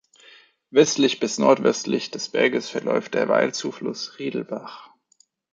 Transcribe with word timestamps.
Westlich 0.71 1.19
bis 1.19 1.37
nordwestlich 1.37 2.09
des 2.09 2.29
Berges 2.29 2.67
verläuft 2.69 3.13
der 3.13 3.27
Weil-Zufluss 3.27 4.17
Riedelbach. 4.17 4.89